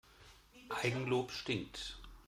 Eigenlob 0.81 1.29
stinkt. 1.31 1.99